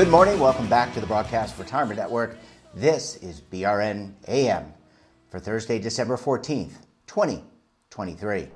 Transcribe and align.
Good 0.00 0.08
morning. 0.08 0.40
Welcome 0.40 0.66
back 0.66 0.94
to 0.94 1.00
the 1.00 1.06
Broadcast 1.06 1.58
Retirement 1.58 1.98
Network. 2.00 2.38
This 2.74 3.16
is 3.16 3.42
BRN 3.42 4.14
AM 4.28 4.72
for 5.28 5.38
Thursday, 5.38 5.78
December 5.78 6.16
14th, 6.16 6.72
2023. 7.06 8.48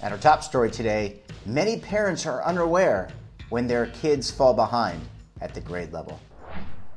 At 0.00 0.12
our 0.12 0.18
top 0.18 0.44
story 0.44 0.70
today, 0.70 1.18
many 1.46 1.80
parents 1.80 2.26
are 2.26 2.44
unaware 2.44 3.08
when 3.48 3.66
their 3.66 3.86
kids 3.86 4.30
fall 4.30 4.54
behind 4.54 5.00
at 5.40 5.52
the 5.52 5.60
grade 5.60 5.92
level. 5.92 6.20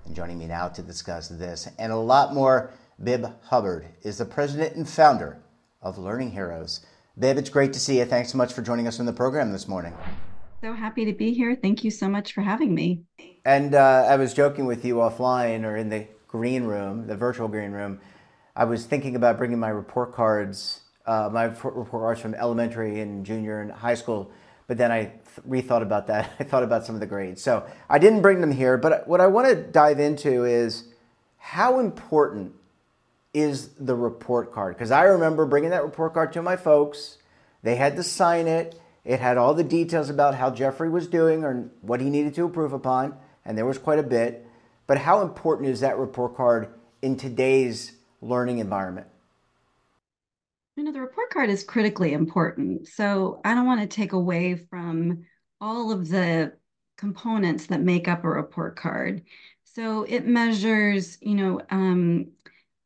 And 0.05 0.15
joining 0.15 0.37
me 0.37 0.45
now 0.45 0.67
to 0.67 0.83
discuss 0.83 1.27
this 1.27 1.67
and 1.79 1.91
a 1.91 1.97
lot 1.97 2.35
more, 2.35 2.71
Bibb 3.03 3.33
Hubbard 3.45 3.87
is 4.03 4.19
the 4.19 4.25
president 4.25 4.75
and 4.75 4.87
founder 4.87 5.41
of 5.81 5.97
Learning 5.97 6.29
Heroes. 6.29 6.85
Bibb, 7.17 7.39
it's 7.39 7.49
great 7.49 7.73
to 7.73 7.79
see 7.79 7.97
you. 7.97 8.05
Thanks 8.05 8.31
so 8.31 8.37
much 8.37 8.53
for 8.53 8.61
joining 8.61 8.87
us 8.87 8.99
on 8.99 9.07
the 9.07 9.11
program 9.11 9.51
this 9.51 9.67
morning. 9.67 9.95
So 10.61 10.73
happy 10.73 11.05
to 11.05 11.13
be 11.13 11.33
here. 11.33 11.55
Thank 11.55 11.83
you 11.83 11.89
so 11.89 12.07
much 12.07 12.33
for 12.33 12.41
having 12.41 12.75
me. 12.75 13.05
And 13.49 13.73
uh, 13.73 14.05
I 14.07 14.17
was 14.17 14.35
joking 14.35 14.67
with 14.67 14.85
you 14.85 14.97
offline 14.97 15.63
or 15.63 15.75
in 15.75 15.89
the 15.89 16.05
green 16.27 16.65
room, 16.65 17.07
the 17.07 17.15
virtual 17.15 17.47
green 17.47 17.71
room. 17.71 17.99
I 18.55 18.65
was 18.65 18.85
thinking 18.85 19.15
about 19.15 19.39
bringing 19.39 19.57
my 19.57 19.69
report 19.69 20.13
cards, 20.13 20.81
uh, 21.07 21.31
my 21.33 21.45
report 21.45 21.89
cards 21.89 22.21
from 22.21 22.35
elementary 22.35 22.99
and 22.99 23.25
junior 23.25 23.59
and 23.61 23.71
high 23.71 23.95
school, 23.95 24.29
but 24.67 24.77
then 24.77 24.91
I 24.91 25.05
th- 25.05 25.47
rethought 25.49 25.81
about 25.81 26.05
that. 26.05 26.31
I 26.39 26.43
thought 26.43 26.61
about 26.61 26.85
some 26.85 26.93
of 26.93 27.01
the 27.01 27.07
grades. 27.07 27.41
So 27.41 27.65
I 27.89 27.97
didn't 27.97 28.21
bring 28.21 28.39
them 28.39 28.51
here, 28.51 28.77
but 28.77 29.07
what 29.07 29.19
I 29.19 29.25
want 29.25 29.47
to 29.47 29.55
dive 29.55 29.99
into 29.99 30.45
is 30.45 30.83
how 31.39 31.79
important 31.79 32.53
is 33.33 33.69
the 33.69 33.95
report 33.95 34.53
card? 34.53 34.75
Because 34.75 34.91
I 34.91 35.05
remember 35.05 35.47
bringing 35.47 35.71
that 35.71 35.83
report 35.83 36.13
card 36.13 36.33
to 36.33 36.43
my 36.43 36.55
folks. 36.55 37.17
They 37.63 37.77
had 37.77 37.95
to 37.95 38.03
sign 38.03 38.45
it 38.45 38.79
it 39.05 39.19
had 39.19 39.37
all 39.37 39.53
the 39.53 39.63
details 39.63 40.09
about 40.09 40.35
how 40.35 40.51
Jeffrey 40.51 40.89
was 40.89 41.07
doing 41.07 41.43
or 41.43 41.71
what 41.81 42.01
he 42.01 42.09
needed 42.09 42.35
to 42.35 42.45
improve 42.45 42.73
upon, 42.73 43.17
and 43.49 43.57
there 43.57 43.65
was 43.65 43.79
quite 43.79 43.99
a 43.99 44.03
bit. 44.03 44.45
But 44.85 44.99
how 44.99 45.21
important 45.21 45.69
is 45.69 45.79
that 45.81 45.97
report 45.97 46.37
card 46.37 46.69
in 47.01 47.17
today's 47.17 47.93
learning 48.21 48.59
environment? 48.59 49.07
You 50.77 50.83
know, 50.83 50.91
the 50.91 51.01
report 51.01 51.31
card 51.31 51.49
is 51.49 51.63
critically 51.63 52.13
important. 52.13 52.87
So 52.87 53.41
I 53.43 53.55
don't 53.55 53.65
want 53.65 53.81
to 53.81 53.87
take 53.87 54.13
away 54.13 54.55
from 54.55 55.25
all 55.59 55.91
of 55.91 56.07
the 56.07 56.53
components 56.95 57.65
that 57.65 57.81
make 57.81 58.07
up 58.07 58.23
a 58.23 58.29
report 58.29 58.75
card. 58.75 59.23
So 59.63 60.03
it 60.03 60.27
measures, 60.27 61.17
you 61.19 61.35
know, 61.35 61.59
um, 61.71 62.27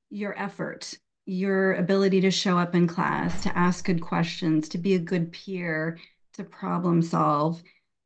your 0.09 0.37
effort 0.39 0.97
your 1.25 1.75
ability 1.75 2.19
to 2.19 2.29
show 2.29 2.57
up 2.57 2.75
in 2.75 2.85
class, 2.85 3.43
to 3.43 3.57
ask 3.57 3.85
good 3.85 4.01
questions, 4.01 4.67
to 4.67 4.77
be 4.77 4.95
a 4.95 4.99
good 4.99 5.31
peer, 5.31 5.97
to 6.33 6.43
problem 6.43 7.01
solve, 7.01 7.63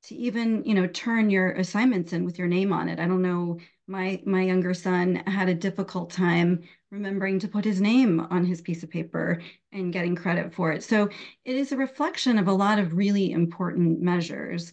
to 0.07 0.15
even, 0.15 0.63
you 0.63 0.73
know, 0.73 0.87
turn 0.87 1.29
your 1.29 1.51
assignments 1.53 2.13
in 2.13 2.25
with 2.25 2.39
your 2.39 2.47
name 2.47 2.73
on 2.73 2.89
it. 2.89 2.99
I 2.99 3.07
don't 3.07 3.21
know, 3.21 3.59
my 3.87 4.21
my 4.25 4.43
younger 4.43 4.73
son 4.73 5.15
had 5.27 5.49
a 5.49 5.55
difficult 5.55 6.09
time 6.11 6.63
remembering 6.91 7.39
to 7.39 7.47
put 7.47 7.65
his 7.65 7.81
name 7.81 8.19
on 8.19 8.45
his 8.45 8.61
piece 8.61 8.83
of 8.83 8.89
paper 8.89 9.41
and 9.71 9.93
getting 9.93 10.15
credit 10.15 10.53
for 10.53 10.71
it. 10.71 10.83
So 10.83 11.09
it 11.45 11.55
is 11.55 11.71
a 11.71 11.77
reflection 11.77 12.37
of 12.37 12.47
a 12.47 12.53
lot 12.53 12.79
of 12.79 12.95
really 12.95 13.31
important 13.31 14.01
measures. 14.01 14.71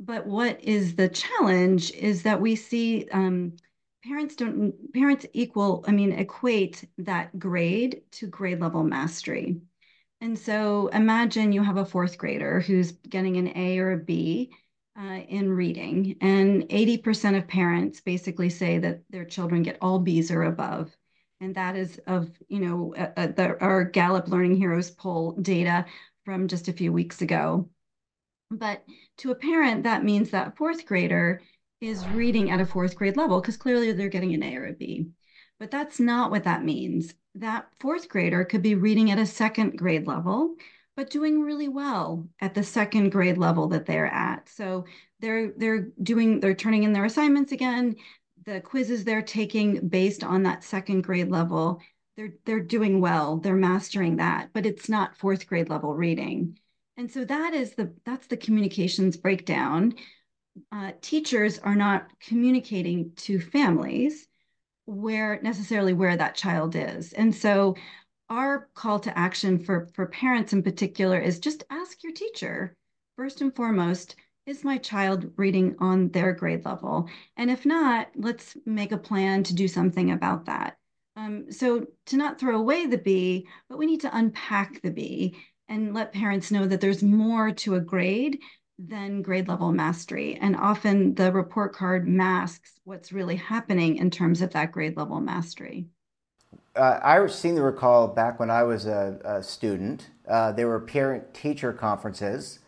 But 0.00 0.26
what 0.26 0.62
is 0.62 0.96
the 0.96 1.08
challenge 1.08 1.92
is 1.92 2.22
that 2.24 2.40
we 2.40 2.56
see 2.56 3.08
um, 3.12 3.52
parents 4.04 4.34
don't 4.36 4.74
parents 4.92 5.26
equal 5.32 5.84
i 5.86 5.92
mean 5.92 6.12
equate 6.12 6.84
that 6.98 7.38
grade 7.38 8.02
to 8.10 8.26
grade 8.26 8.60
level 8.60 8.82
mastery 8.82 9.60
and 10.20 10.38
so 10.38 10.88
imagine 10.88 11.52
you 11.52 11.62
have 11.62 11.76
a 11.76 11.84
fourth 11.84 12.18
grader 12.18 12.60
who's 12.60 12.92
getting 12.92 13.36
an 13.36 13.56
a 13.56 13.78
or 13.78 13.92
a 13.92 13.96
b 13.96 14.52
uh, 14.98 15.20
in 15.28 15.50
reading 15.50 16.16
and 16.20 16.68
80% 16.68 17.38
of 17.38 17.48
parents 17.48 18.00
basically 18.00 18.50
say 18.50 18.78
that 18.78 19.00
their 19.10 19.24
children 19.24 19.62
get 19.62 19.78
all 19.80 19.98
b's 19.98 20.30
or 20.30 20.42
above 20.42 20.94
and 21.40 21.54
that 21.54 21.76
is 21.76 21.98
of 22.06 22.30
you 22.48 22.60
know 22.60 22.94
uh, 22.96 23.08
uh 23.16 23.26
the, 23.28 23.60
our 23.62 23.84
gallup 23.84 24.28
learning 24.28 24.54
heroes 24.54 24.90
poll 24.90 25.32
data 25.40 25.86
from 26.24 26.46
just 26.46 26.68
a 26.68 26.72
few 26.74 26.92
weeks 26.92 27.22
ago 27.22 27.68
but 28.50 28.84
to 29.16 29.30
a 29.30 29.34
parent 29.34 29.84
that 29.84 30.04
means 30.04 30.30
that 30.30 30.56
fourth 30.56 30.84
grader 30.84 31.40
is 31.82 32.06
reading 32.08 32.50
at 32.50 32.60
a 32.60 32.64
fourth 32.64 32.94
grade 32.94 33.16
level 33.16 33.40
because 33.40 33.56
clearly 33.56 33.92
they're 33.92 34.08
getting 34.08 34.34
an 34.34 34.42
A 34.42 34.56
or 34.56 34.66
a 34.66 34.72
B. 34.72 35.08
But 35.58 35.70
that's 35.70 35.98
not 35.98 36.30
what 36.30 36.44
that 36.44 36.64
means. 36.64 37.12
That 37.34 37.66
fourth 37.80 38.08
grader 38.08 38.44
could 38.44 38.62
be 38.62 38.74
reading 38.74 39.10
at 39.10 39.18
a 39.18 39.26
second 39.26 39.76
grade 39.76 40.06
level, 40.06 40.54
but 40.96 41.10
doing 41.10 41.42
really 41.42 41.68
well 41.68 42.28
at 42.40 42.54
the 42.54 42.62
second 42.62 43.10
grade 43.10 43.38
level 43.38 43.68
that 43.68 43.86
they're 43.86 44.06
at. 44.06 44.48
So 44.48 44.84
they're 45.20 45.52
they're 45.56 45.88
doing 46.02 46.40
they're 46.40 46.54
turning 46.54 46.82
in 46.82 46.92
their 46.92 47.04
assignments 47.04 47.52
again. 47.52 47.96
The 48.44 48.60
quizzes 48.60 49.04
they're 49.04 49.22
taking 49.22 49.88
based 49.88 50.24
on 50.24 50.42
that 50.42 50.64
second 50.64 51.02
grade 51.02 51.30
level, 51.30 51.80
they're 52.16 52.34
they're 52.44 52.60
doing 52.60 53.00
well. 53.00 53.38
They're 53.38 53.54
mastering 53.54 54.16
that, 54.16 54.50
but 54.52 54.66
it's 54.66 54.88
not 54.88 55.16
fourth 55.16 55.46
grade 55.46 55.68
level 55.68 55.94
reading. 55.94 56.58
And 56.96 57.10
so 57.10 57.24
that 57.24 57.54
is 57.54 57.74
the 57.74 57.94
that's 58.04 58.26
the 58.26 58.36
communications 58.36 59.16
breakdown 59.16 59.94
uh, 60.70 60.92
teachers 61.00 61.58
are 61.58 61.74
not 61.74 62.08
communicating 62.20 63.12
to 63.16 63.40
families 63.40 64.26
where 64.84 65.40
necessarily 65.42 65.92
where 65.92 66.16
that 66.16 66.34
child 66.34 66.74
is. 66.76 67.12
And 67.12 67.34
so 67.34 67.76
our 68.32 68.70
call 68.72 68.98
to 68.98 69.16
action 69.16 69.58
for, 69.58 69.88
for 69.92 70.06
parents 70.06 70.54
in 70.54 70.62
particular 70.62 71.20
is 71.20 71.38
just 71.38 71.64
ask 71.68 72.02
your 72.02 72.14
teacher, 72.14 72.74
first 73.14 73.42
and 73.42 73.54
foremost, 73.54 74.16
is 74.46 74.64
my 74.64 74.78
child 74.78 75.30
reading 75.36 75.76
on 75.80 76.08
their 76.08 76.32
grade 76.32 76.64
level? 76.64 77.06
And 77.36 77.50
if 77.50 77.66
not, 77.66 78.08
let's 78.16 78.56
make 78.64 78.90
a 78.90 78.96
plan 78.96 79.42
to 79.44 79.54
do 79.54 79.68
something 79.68 80.12
about 80.12 80.46
that. 80.46 80.78
Um, 81.14 81.52
so 81.52 81.86
to 82.06 82.16
not 82.16 82.40
throw 82.40 82.58
away 82.58 82.86
the 82.86 82.96
B, 82.96 83.46
but 83.68 83.76
we 83.76 83.84
need 83.84 84.00
to 84.00 84.16
unpack 84.16 84.80
the 84.80 84.90
B 84.90 85.36
and 85.68 85.92
let 85.92 86.14
parents 86.14 86.50
know 86.50 86.64
that 86.66 86.80
there's 86.80 87.02
more 87.02 87.52
to 87.52 87.74
a 87.74 87.80
grade 87.80 88.38
than 88.78 89.20
grade 89.20 89.46
level 89.46 89.72
mastery. 89.72 90.38
And 90.40 90.56
often 90.56 91.14
the 91.14 91.30
report 91.32 91.74
card 91.74 92.08
masks 92.08 92.80
what's 92.84 93.12
really 93.12 93.36
happening 93.36 93.96
in 93.96 94.10
terms 94.10 94.40
of 94.40 94.54
that 94.54 94.72
grade 94.72 94.96
level 94.96 95.20
mastery. 95.20 95.88
Uh, 96.74 96.98
I 97.02 97.26
seem 97.26 97.56
to 97.56 97.62
recall 97.62 98.08
back 98.08 98.40
when 98.40 98.50
I 98.50 98.62
was 98.62 98.86
a, 98.86 99.20
a 99.24 99.42
student, 99.42 100.08
uh, 100.26 100.52
there 100.52 100.68
were 100.68 100.80
parent 100.80 101.34
teacher 101.34 101.72
conferences 101.72 102.60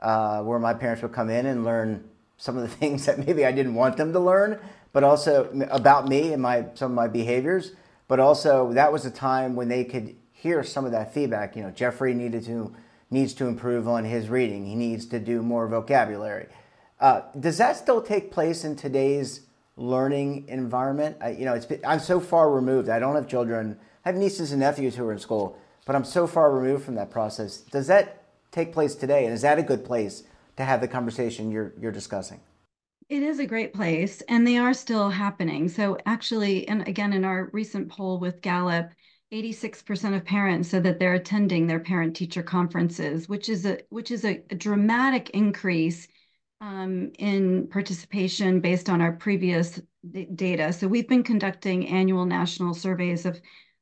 uh, 0.00 0.42
where 0.42 0.58
my 0.58 0.74
parents 0.74 1.00
would 1.02 1.12
come 1.12 1.30
in 1.30 1.46
and 1.46 1.64
learn 1.64 2.08
some 2.38 2.56
of 2.56 2.62
the 2.62 2.68
things 2.76 3.06
that 3.06 3.18
maybe 3.24 3.46
I 3.46 3.52
didn't 3.52 3.74
want 3.74 3.96
them 3.96 4.12
to 4.12 4.18
learn, 4.18 4.58
but 4.92 5.04
also 5.04 5.48
about 5.70 6.08
me 6.08 6.32
and 6.32 6.42
my 6.42 6.66
some 6.74 6.90
of 6.90 6.96
my 6.96 7.06
behaviors. 7.06 7.72
But 8.08 8.18
also 8.18 8.72
that 8.72 8.92
was 8.92 9.06
a 9.06 9.10
time 9.10 9.54
when 9.54 9.68
they 9.68 9.84
could 9.84 10.16
hear 10.32 10.64
some 10.64 10.84
of 10.84 10.90
that 10.90 11.14
feedback. 11.14 11.54
You 11.54 11.62
know, 11.62 11.70
Jeffrey 11.70 12.14
needed 12.14 12.44
to 12.46 12.74
needs 13.10 13.32
to 13.34 13.46
improve 13.46 13.86
on 13.86 14.04
his 14.04 14.28
reading. 14.28 14.66
He 14.66 14.74
needs 14.74 15.06
to 15.06 15.20
do 15.20 15.40
more 15.40 15.68
vocabulary. 15.68 16.48
Uh, 16.98 17.22
does 17.38 17.58
that 17.58 17.76
still 17.76 18.02
take 18.02 18.32
place 18.32 18.64
in 18.64 18.74
today's 18.74 19.42
learning 19.76 20.46
environment? 20.48 21.16
I, 21.20 21.30
you 21.30 21.44
know, 21.44 21.54
it's 21.54 21.66
I'm 21.86 22.00
so 22.00 22.20
far 22.20 22.50
removed. 22.50 22.88
I 22.88 22.98
don't 22.98 23.14
have 23.14 23.28
children. 23.28 23.78
I 24.04 24.08
have 24.08 24.16
nieces 24.16 24.52
and 24.52 24.60
nephews 24.60 24.96
who 24.96 25.04
are 25.06 25.12
in 25.12 25.18
school, 25.18 25.58
but 25.86 25.96
I'm 25.96 26.04
so 26.04 26.26
far 26.26 26.52
removed 26.52 26.84
from 26.84 26.96
that 26.96 27.10
process. 27.10 27.58
Does 27.58 27.86
that 27.86 28.24
take 28.50 28.72
place 28.72 28.94
today? 28.94 29.24
And 29.24 29.34
is 29.34 29.42
that 29.42 29.58
a 29.58 29.62
good 29.62 29.84
place 29.84 30.24
to 30.56 30.64
have 30.64 30.80
the 30.80 30.88
conversation 30.88 31.50
you're, 31.50 31.72
you're 31.80 31.92
discussing? 31.92 32.40
It 33.08 33.22
is 33.22 33.40
a 33.40 33.46
great 33.46 33.74
place, 33.74 34.22
and 34.28 34.46
they 34.46 34.56
are 34.56 34.72
still 34.72 35.10
happening. 35.10 35.68
So, 35.68 35.98
actually, 36.06 36.66
and 36.68 36.86
again, 36.88 37.12
in 37.12 37.24
our 37.24 37.50
recent 37.52 37.90
poll 37.90 38.18
with 38.18 38.40
Gallup, 38.40 38.90
86% 39.32 40.16
of 40.16 40.24
parents 40.24 40.68
said 40.68 40.82
that 40.84 40.98
they're 40.98 41.14
attending 41.14 41.66
their 41.66 41.80
parent 41.80 42.14
teacher 42.14 42.42
conferences, 42.42 43.28
which 43.28 43.48
is 43.48 43.64
a 43.64 43.78
which 43.88 44.10
is 44.10 44.24
a, 44.24 44.42
a 44.50 44.54
dramatic 44.54 45.30
increase 45.30 46.06
um, 46.62 47.10
in 47.18 47.66
participation 47.66 48.60
based 48.60 48.88
on 48.88 49.02
our 49.02 49.12
previous 49.12 49.80
data. 50.36 50.72
So 50.72 50.86
we've 50.86 51.08
been 51.08 51.24
conducting 51.24 51.88
annual 51.88 52.24
national 52.24 52.74
surveys 52.74 53.26
of, 53.26 53.40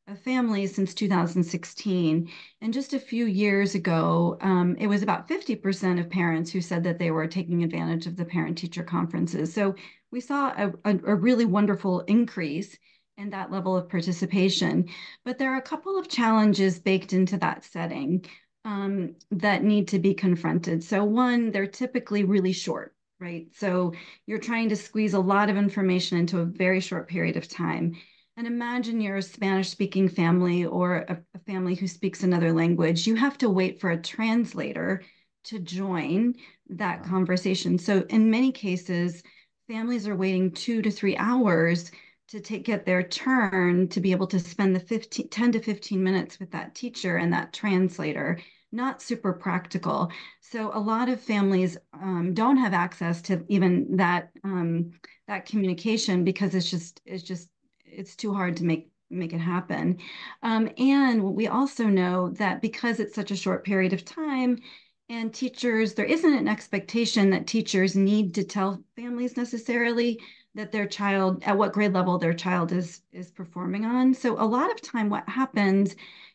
of 0.09 0.19
families 0.19 0.75
since 0.75 0.95
2016. 0.95 2.31
And 2.63 2.73
just 2.73 2.95
a 2.95 2.99
few 2.99 3.27
years 3.27 3.75
ago, 3.75 4.39
um, 4.41 4.77
it 4.79 4.87
was 4.87 5.03
about 5.03 5.29
50% 5.29 6.01
of 6.01 6.09
parents 6.09 6.51
who 6.51 6.63
said 6.63 6.83
that 6.85 6.99
they 6.99 7.11
were 7.11 7.27
taking 7.27 7.63
advantage 7.63 8.07
of 8.07 8.17
the 8.17 8.25
parent 8.25 8.57
teacher 8.57 8.83
conferences. 8.83 9.53
So 9.53 9.75
we 10.11 10.21
saw 10.21 10.49
a, 10.57 10.73
a, 10.87 10.99
a 11.07 11.15
really 11.15 11.45
wonderful 11.45 12.01
increase 12.01 12.79
and 13.19 13.31
that 13.35 13.53
level 13.53 13.77
of 13.77 13.91
participation. 13.91 14.89
But 15.27 15.37
there 15.37 15.53
are 15.53 15.59
a 15.59 15.63
couple 15.63 15.99
of 15.99 16.09
challenges 16.09 16.79
baked 16.79 17.13
into 17.13 17.37
that 17.39 17.63
setting 17.63 18.25
um, 18.65 19.15
that 19.31 19.63
need 19.65 19.89
to 19.89 19.99
be 19.99 20.15
confronted. 20.15 20.85
So, 20.85 21.05
one, 21.05 21.51
they're 21.51 21.67
typically 21.67 22.25
really 22.25 22.53
short, 22.53 22.95
right? 23.19 23.47
So, 23.55 23.93
you're 24.27 24.39
trying 24.39 24.69
to 24.71 24.77
squeeze 24.77 25.15
a 25.15 25.21
lot 25.21 25.49
of 25.49 25.57
information 25.57 26.19
into 26.19 26.41
a 26.41 26.45
very 26.45 26.81
short 26.81 27.09
period 27.09 27.37
of 27.37 27.49
time. 27.49 27.97
And 28.37 28.47
imagine 28.47 29.01
you're 29.01 29.17
a 29.17 29.23
Spanish 29.23 29.71
speaking 29.71 30.09
family 30.09 30.65
or 30.65 30.99
a, 31.09 31.23
a 31.35 31.39
family 31.41 31.75
who 31.75 31.87
speaks 31.87 32.23
another 32.23 32.53
language. 32.53 33.07
You 33.07 33.15
have 33.17 33.37
to 33.39 33.51
wait 33.51 33.81
for 33.81 33.91
a 33.91 34.01
translator 34.01 35.03
to 35.45 35.59
join 35.59 36.35
that 36.69 37.03
conversation. 37.03 37.79
So, 37.79 38.05
in 38.09 38.31
many 38.31 38.53
cases, 38.53 39.23
families 39.69 40.07
are 40.07 40.17
waiting 40.17 40.53
two 40.53 40.83
to 40.83 40.91
three 40.91 41.17
hours 41.17 41.91
to 42.31 42.41
take 42.41 42.65
get 42.65 42.87
their 42.87 43.03
turn 43.03 43.89
to 43.89 44.01
be 44.01 44.13
able 44.13 44.27
to 44.29 44.39
spend 44.39 44.75
the 44.75 44.81
15, 44.81 45.29
10 45.29 45.53
to 45.53 45.61
15 45.61 46.03
minutes 46.03 46.39
with 46.39 46.51
that 46.53 46.75
teacher 46.75 47.17
and 47.17 47.33
that 47.33 47.53
translator. 47.53 48.39
Not 48.73 49.03
super 49.03 49.33
practical. 49.33 50.13
So 50.41 50.71
a 50.73 50.79
lot 50.79 51.09
of 51.09 51.21
families 51.21 51.77
um, 51.93 52.35
don't 52.35 52.57
have 52.57 52.73
access 52.73 53.21
to 53.23 53.45
even 53.49 53.97
that 53.97 54.31
um, 54.45 54.93
that 55.27 55.47
communication 55.47 56.23
because 56.23 56.55
it's 56.55 56.71
just 56.71 57.01
it's 57.05 57.25
just 57.25 57.49
it's 57.85 58.15
too 58.15 58.33
hard 58.33 58.57
to 58.59 58.65
make 58.65 58.91
make 59.11 59.33
it 59.33 59.39
happen. 59.39 59.99
Um, 60.45 60.71
and 60.79 61.35
we 61.35 61.49
also 61.49 61.87
know 61.87 62.31
that 62.31 62.63
because 62.63 63.01
it's 63.01 63.15
such 63.15 63.33
a 63.33 63.37
short 63.37 63.65
period 63.65 63.93
of 63.93 64.05
time 64.05 64.61
and 65.09 65.35
teachers 65.35 65.95
there 65.95 66.07
isn't 66.07 66.35
an 66.35 66.47
expectation 66.47 67.31
that 67.31 67.49
teachers 67.49 67.97
need 67.97 68.33
to 68.35 68.45
tell 68.45 68.81
families 68.95 69.37
necessarily 69.37 70.21
that 70.55 70.73
their 70.73 70.87
child 70.87 71.43
at 71.45 71.57
what 71.57 71.73
grade 71.73 71.93
level 71.93 72.19
their 72.19 72.35
child 72.35 72.73
is 72.73 73.03
is 73.13 73.31
performing 73.31 73.85
on. 73.85 74.15
So 74.15 74.41
a 74.41 74.45
lot 74.45 74.71
of 74.71 74.83
time 74.83 75.09
what 75.11 75.29
happens 75.29 75.95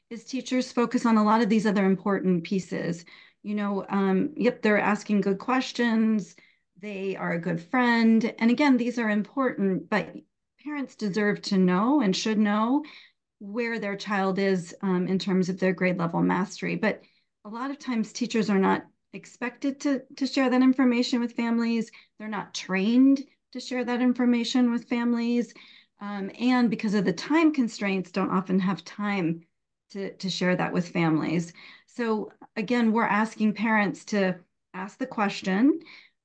is 0.10 0.24
teachers 0.24 0.72
focus 0.72 1.06
on 1.06 1.18
a 1.18 1.24
lot 1.24 1.42
of 1.42 1.50
these 1.50 1.66
other 1.66 1.86
important 1.86 2.44
pieces. 2.44 3.06
You 3.44 3.56
know 3.56 3.86
um, 3.90 4.34
yep 4.38 4.62
they're 4.62 4.80
asking 4.80 5.22
good 5.22 5.40
questions 5.40 6.36
they 6.82 7.16
are 7.16 7.34
a 7.34 7.40
good 7.40 7.62
friend 7.62 8.34
and 8.40 8.52
again 8.52 8.76
these 8.78 9.00
are 9.00 9.10
important 9.10 9.90
but 9.90 10.14
parents 10.64 10.96
deserve 10.96 11.42
to 11.44 11.58
know 11.58 12.02
and 12.02 12.16
should 12.16 12.40
know 12.40 12.84
where 13.40 13.80
their 13.80 13.96
child 13.96 14.40
is 14.40 14.76
um, 14.82 15.08
in 15.08 15.20
terms 15.20 15.50
of 15.50 15.60
their 15.60 15.74
grade 15.74 15.98
level 15.98 16.22
mastery. 16.22 16.76
But 16.76 17.02
a 17.44 17.50
lot 17.50 17.70
of 17.70 17.80
times 17.80 18.12
teachers 18.12 18.50
are 18.50 18.60
not 18.60 18.86
expected 19.14 19.80
to, 19.82 20.02
to 20.18 20.26
share 20.26 20.50
that 20.50 20.62
information 20.62 21.20
with 21.20 21.34
families. 21.34 21.92
They're 22.18 22.28
not 22.28 22.54
trained 22.54 23.24
to 23.56 23.62
share 23.62 23.86
that 23.86 24.02
information 24.02 24.70
with 24.70 24.90
families. 24.90 25.54
Um, 26.02 26.30
and 26.38 26.70
because 26.70 26.94
of 26.94 27.06
the 27.06 27.14
time 27.14 27.54
constraints, 27.54 28.12
don't 28.12 28.30
often 28.30 28.60
have 28.60 28.84
time 28.84 29.44
to, 29.92 30.12
to 30.12 30.30
share 30.30 30.58
that 30.58 30.74
with 30.74 30.90
families. 30.90 31.54
So 31.88 32.34
again, 32.58 32.92
we're 32.92 33.04
asking 33.04 33.54
parents 33.54 34.04
to 34.06 34.36
ask 34.74 34.98
the 34.98 35.08
question, 35.08 35.80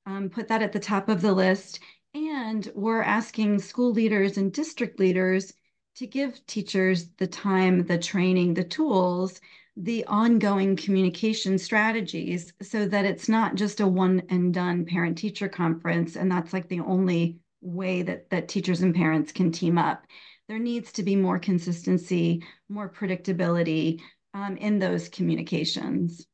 um, 0.05 0.29
put 0.29 0.49
that 0.49 0.61
at 0.61 0.73
the 0.73 0.79
top 0.79 1.07
of 1.07 1.21
the 1.21 1.31
list, 1.31 1.79
and 2.13 2.69
we're 2.75 3.01
asking 3.01 3.59
school 3.59 3.93
leaders 3.93 4.37
and 4.37 4.51
district 4.51 4.99
leaders 4.99 5.53
to 5.95 6.07
give 6.07 6.45
teachers 6.47 7.11
the 7.17 7.27
time, 7.27 7.85
the 7.85 7.97
training, 7.97 8.55
the 8.55 8.63
tools 8.65 9.39
the 9.83 10.05
ongoing 10.05 10.75
communication 10.75 11.57
strategies 11.57 12.53
so 12.61 12.85
that 12.85 13.05
it's 13.05 13.27
not 13.27 13.55
just 13.55 13.79
a 13.79 13.87
one 13.87 14.21
and 14.29 14.53
done 14.53 14.85
parent 14.85 15.17
teacher 15.17 15.49
conference 15.49 16.15
and 16.15 16.31
that's 16.31 16.53
like 16.53 16.67
the 16.69 16.81
only 16.81 17.39
way 17.61 18.03
that 18.03 18.29
that 18.29 18.47
teachers 18.47 18.81
and 18.81 18.93
parents 18.93 19.31
can 19.31 19.51
team 19.51 19.77
up. 19.77 20.05
There 20.47 20.59
needs 20.59 20.91
to 20.93 21.03
be 21.03 21.15
more 21.15 21.39
consistency 21.39 22.43
more 22.69 22.89
predictability 22.89 24.01
um, 24.33 24.55
in 24.57 24.77
those 24.77 25.09
communications. 25.09 26.27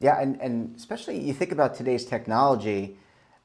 Yeah 0.00 0.18
and, 0.20 0.40
and 0.40 0.74
especially 0.76 1.20
you 1.20 1.34
think 1.34 1.52
about 1.52 1.74
today's 1.74 2.06
technology 2.06 2.98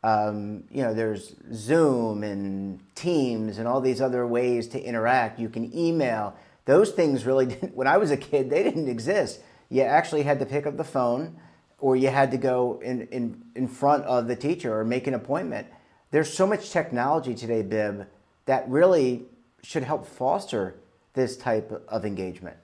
um, 0.04 0.64
you 0.70 0.82
know 0.82 0.94
there's 0.94 1.36
zoom 1.54 2.24
and 2.24 2.80
teams 2.96 3.58
and 3.58 3.68
all 3.68 3.82
these 3.82 4.02
other 4.02 4.26
ways 4.26 4.68
to 4.70 4.82
interact. 4.82 5.40
You 5.40 5.50
can 5.50 5.76
email 5.78 6.36
those 6.72 6.92
things 6.92 7.26
really 7.26 7.46
didn't, 7.54 7.76
when 7.76 7.88
I 7.88 7.98
was 7.98 8.12
a 8.12 8.18
kid, 8.18 8.50
they 8.50 8.64
didn't 8.64 8.88
exist. 8.88 9.42
You 9.70 9.82
actually 9.82 10.24
had 10.24 10.40
to 10.40 10.46
pick 10.46 10.66
up 10.66 10.78
the 10.78 10.86
phone 10.86 11.38
or 11.80 11.96
you 11.96 12.10
had 12.10 12.32
to 12.32 12.38
go 12.38 12.80
in, 12.82 13.08
in, 13.08 13.44
in 13.56 13.68
front 13.68 14.06
of 14.06 14.28
the 14.28 14.36
teacher 14.36 14.80
or 14.80 14.86
make 14.86 15.08
an 15.08 15.14
appointment. 15.14 15.68
There's 16.12 16.32
so 16.32 16.48
much 16.48 16.70
technology 16.70 17.36
today, 17.36 17.62
Bibb, 17.62 18.08
that 18.46 18.70
really 18.70 19.24
should 19.64 19.84
help 19.84 20.06
foster 20.06 20.76
this 21.14 21.36
type 21.36 21.84
of 21.88 22.06
engagement. 22.06 22.58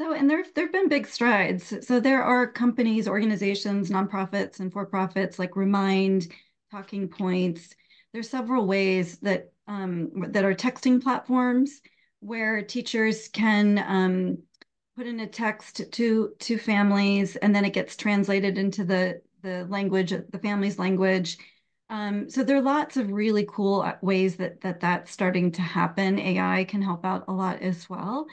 So, 0.00 0.12
and 0.12 0.28
there 0.28 0.44
there 0.54 0.64
have 0.64 0.72
been 0.72 0.88
big 0.88 1.06
strides. 1.06 1.74
So 1.86 2.00
there 2.00 2.22
are 2.22 2.46
companies, 2.46 3.06
organizations, 3.06 3.90
nonprofits, 3.90 4.58
and 4.60 4.72
for 4.72 4.84
profits 4.84 5.38
like 5.38 5.54
Remind, 5.54 6.28
Talking 6.70 7.08
Points. 7.08 7.74
There's 8.12 8.28
several 8.28 8.66
ways 8.66 9.18
that 9.18 9.52
um, 9.68 10.10
that 10.32 10.44
are 10.44 10.54
texting 10.54 11.00
platforms 11.00 11.80
where 12.22 12.62
teachers 12.62 13.28
can 13.28 13.78
um, 13.78 14.38
put 14.96 15.06
in 15.06 15.20
a 15.20 15.26
text 15.26 15.82
to 15.90 16.32
to 16.38 16.56
families 16.56 17.34
and 17.36 17.54
then 17.54 17.64
it 17.64 17.72
gets 17.72 17.96
translated 17.96 18.58
into 18.58 18.84
the 18.84 19.20
the 19.42 19.66
language 19.68 20.10
the 20.10 20.38
family's 20.38 20.78
language. 20.78 21.36
Um, 21.90 22.30
so 22.30 22.42
there 22.44 22.56
are 22.56 22.62
lots 22.62 22.96
of 22.96 23.10
really 23.10 23.44
cool 23.48 23.82
uh, 23.82 23.96
ways 24.02 24.36
that 24.36 24.60
that 24.60 24.80
that's 24.80 25.10
starting 25.10 25.50
to 25.52 25.62
happen. 25.62 26.18
Ai 26.18 26.64
can 26.64 26.80
help 26.80 27.04
out 27.04 27.24
a 27.28 27.32
lot 27.32 27.60
as 27.60 27.90
well. 27.90 28.26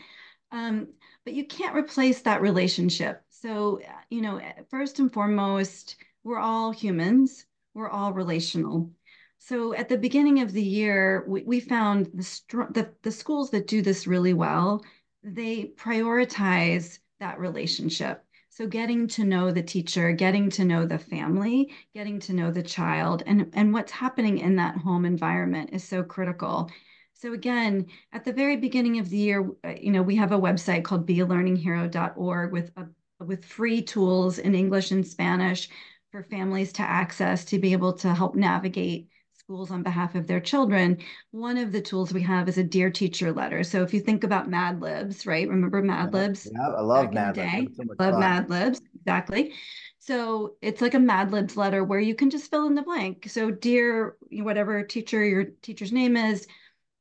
Um, 0.51 0.89
but 1.25 1.33
you 1.33 1.45
can't 1.47 1.75
replace 1.75 2.21
that 2.21 2.41
relationship. 2.41 3.23
So 3.29 3.81
you 4.11 4.21
know 4.21 4.39
first 4.69 4.99
and 4.99 5.11
foremost 5.11 5.95
we're 6.23 6.39
all 6.39 6.71
humans. 6.71 7.45
We're 7.73 7.89
all 7.89 8.13
relational 8.13 8.91
so 9.39 9.73
at 9.73 9.89
the 9.89 9.97
beginning 9.97 10.41
of 10.41 10.51
the 10.51 10.63
year, 10.63 11.23
we, 11.27 11.43
we 11.43 11.59
found 11.59 12.07
the, 12.07 12.67
the, 12.71 12.93
the 13.01 13.11
schools 13.11 13.49
that 13.51 13.67
do 13.67 13.81
this 13.81 14.05
really 14.05 14.33
well, 14.33 14.83
they 15.23 15.71
prioritize 15.77 16.99
that 17.19 17.39
relationship. 17.39 18.23
So 18.49 18.67
getting 18.67 19.07
to 19.09 19.23
know 19.23 19.51
the 19.51 19.63
teacher, 19.63 20.11
getting 20.11 20.49
to 20.51 20.65
know 20.65 20.85
the 20.85 20.97
family, 20.97 21.73
getting 21.93 22.19
to 22.21 22.33
know 22.33 22.51
the 22.51 22.61
child, 22.61 23.23
and, 23.25 23.49
and 23.53 23.73
what's 23.73 23.91
happening 23.91 24.39
in 24.39 24.57
that 24.57 24.75
home 24.75 25.05
environment 25.05 25.69
is 25.71 25.83
so 25.83 26.03
critical. 26.03 26.69
So 27.13 27.33
again, 27.33 27.85
at 28.11 28.25
the 28.25 28.33
very 28.33 28.57
beginning 28.57 28.99
of 28.99 29.09
the 29.09 29.17
year, 29.17 29.49
uh, 29.65 29.73
you 29.79 29.91
know, 29.91 30.01
we 30.01 30.17
have 30.17 30.33
a 30.33 30.39
website 30.39 30.83
called 30.83 31.07
bealearninghero.org 31.07 32.51
with 32.51 32.71
a, 32.75 32.85
with 33.23 33.45
free 33.45 33.81
tools 33.81 34.37
in 34.39 34.53
English 34.53 34.91
and 34.91 35.07
Spanish 35.07 35.69
for 36.11 36.23
families 36.23 36.73
to 36.73 36.81
access 36.81 37.45
to 37.45 37.59
be 37.59 37.71
able 37.71 37.93
to 37.93 38.13
help 38.13 38.35
navigate 38.35 39.09
schools 39.49 39.71
on 39.71 39.81
behalf 39.81 40.13
of 40.13 40.27
their 40.27 40.39
children, 40.39 40.95
one 41.31 41.57
of 41.57 41.71
the 41.71 41.81
tools 41.81 42.13
we 42.13 42.21
have 42.21 42.47
is 42.47 42.59
a 42.59 42.63
Dear 42.63 42.91
Teacher 42.91 43.31
letter. 43.31 43.63
So 43.63 43.81
if 43.81 43.95
you 43.95 43.99
think 43.99 44.23
about 44.23 44.47
Mad 44.47 44.79
Libs, 44.79 45.25
right? 45.25 45.49
Remember 45.49 45.81
Mad 45.81 46.13
Libs? 46.13 46.47
Yeah, 46.53 46.67
I 46.67 46.81
love 46.81 47.11
Mad 47.11 47.35
Libs. 47.35 47.75
So 47.75 47.83
love 47.97 48.11
fun. 48.11 48.19
Mad 48.19 48.49
Libs, 48.51 48.79
exactly. 48.99 49.53
So 49.97 50.53
it's 50.61 50.81
like 50.81 50.93
a 50.93 50.99
Mad 50.99 51.31
Libs 51.31 51.57
letter 51.57 51.83
where 51.83 51.99
you 51.99 52.13
can 52.13 52.29
just 52.29 52.51
fill 52.51 52.67
in 52.67 52.75
the 52.75 52.83
blank. 52.83 53.27
So, 53.27 53.49
dear 53.49 54.17
whatever 54.29 54.83
teacher 54.83 55.25
your 55.25 55.45
teacher's 55.63 55.91
name 55.91 56.15
is, 56.15 56.45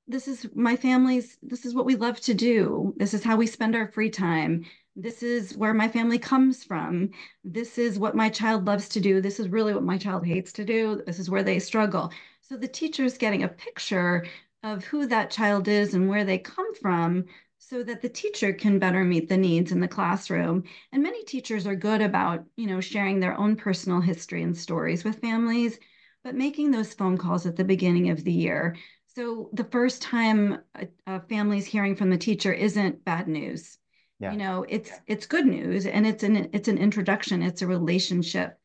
this 0.06 0.26
is 0.26 0.48
my 0.54 0.74
family's, 0.74 1.36
this 1.42 1.66
is 1.66 1.74
what 1.74 1.84
we 1.84 1.96
love 1.96 2.18
to 2.22 2.32
do. 2.32 2.94
This 2.96 3.12
is 3.12 3.22
how 3.22 3.36
we 3.36 3.46
spend 3.46 3.76
our 3.76 3.88
free 3.88 4.08
time. 4.08 4.64
This 4.96 5.22
is 5.22 5.54
where 5.56 5.74
my 5.74 5.86
family 5.86 6.18
comes 6.18 6.64
from. 6.64 7.10
This 7.44 7.76
is 7.76 7.98
what 7.98 8.16
my 8.16 8.30
child 8.30 8.66
loves 8.66 8.88
to 8.88 9.00
do. 9.00 9.20
This 9.20 9.38
is 9.38 9.50
really 9.50 9.74
what 9.74 9.84
my 9.84 9.98
child 9.98 10.26
hates 10.26 10.50
to 10.54 10.64
do. 10.64 11.02
This 11.06 11.18
is 11.18 11.28
where 11.28 11.44
they 11.44 11.58
struggle. 11.58 12.10
So 12.48 12.56
the 12.56 12.66
teacher 12.66 13.04
is 13.04 13.18
getting 13.18 13.42
a 13.42 13.48
picture 13.48 14.26
of 14.62 14.82
who 14.84 15.06
that 15.06 15.30
child 15.30 15.68
is 15.68 15.92
and 15.92 16.08
where 16.08 16.24
they 16.24 16.38
come 16.38 16.74
from 16.74 17.26
so 17.58 17.82
that 17.82 18.00
the 18.00 18.08
teacher 18.08 18.54
can 18.54 18.78
better 18.78 19.04
meet 19.04 19.28
the 19.28 19.36
needs 19.36 19.70
in 19.70 19.80
the 19.80 19.88
classroom. 19.88 20.64
And 20.90 21.02
many 21.02 21.22
teachers 21.24 21.66
are 21.66 21.74
good 21.74 22.00
about, 22.00 22.44
you 22.56 22.66
know, 22.66 22.80
sharing 22.80 23.20
their 23.20 23.36
own 23.36 23.54
personal 23.54 24.00
history 24.00 24.42
and 24.42 24.56
stories 24.56 25.04
with 25.04 25.20
families, 25.20 25.78
but 26.24 26.34
making 26.34 26.70
those 26.70 26.94
phone 26.94 27.18
calls 27.18 27.44
at 27.44 27.56
the 27.56 27.64
beginning 27.64 28.08
of 28.08 28.24
the 28.24 28.32
year. 28.32 28.76
So 29.08 29.50
the 29.52 29.64
first 29.64 30.00
time 30.00 30.62
a, 30.74 30.88
a 31.06 31.20
family's 31.20 31.66
hearing 31.66 31.96
from 31.96 32.08
the 32.08 32.16
teacher 32.16 32.52
isn't 32.52 33.04
bad 33.04 33.28
news. 33.28 33.76
Yeah. 34.20 34.32
You 34.32 34.38
know, 34.38 34.64
it's 34.66 34.88
yeah. 34.88 34.98
it's 35.06 35.26
good 35.26 35.46
news 35.46 35.84
and 35.84 36.06
it's 36.06 36.22
an 36.22 36.48
it's 36.54 36.68
an 36.68 36.78
introduction, 36.78 37.42
it's 37.42 37.60
a 37.60 37.66
relationship 37.66 38.57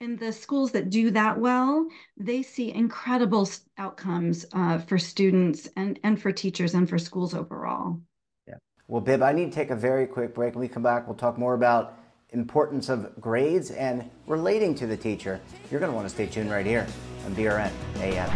and 0.00 0.18
the 0.18 0.32
schools 0.32 0.70
that 0.72 0.90
do 0.90 1.10
that 1.10 1.38
well, 1.38 1.86
they 2.16 2.42
see 2.42 2.72
incredible 2.72 3.48
outcomes 3.78 4.46
uh, 4.52 4.78
for 4.78 4.96
students 4.96 5.68
and, 5.76 5.98
and 6.04 6.20
for 6.22 6.30
teachers 6.30 6.74
and 6.74 6.88
for 6.88 6.98
schools 6.98 7.34
overall. 7.34 8.00
Yeah. 8.46 8.54
Well, 8.86 9.00
Bibb, 9.00 9.22
I 9.22 9.32
need 9.32 9.46
to 9.46 9.50
take 9.50 9.70
a 9.70 9.76
very 9.76 10.06
quick 10.06 10.34
break. 10.34 10.54
When 10.54 10.60
we 10.60 10.68
come 10.68 10.84
back, 10.84 11.08
we'll 11.08 11.16
talk 11.16 11.36
more 11.36 11.54
about 11.54 11.98
importance 12.30 12.88
of 12.88 13.20
grades 13.20 13.72
and 13.72 14.08
relating 14.26 14.74
to 14.76 14.86
the 14.86 14.96
teacher. 14.96 15.40
You're 15.70 15.80
going 15.80 15.90
to 15.90 15.96
want 15.96 16.08
to 16.08 16.14
stay 16.14 16.26
tuned 16.26 16.50
right 16.50 16.66
here 16.66 16.86
on 17.24 17.34
BRN 17.34 17.72
AM. 17.96 18.30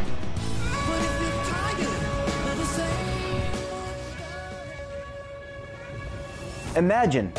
Imagine 6.75 7.31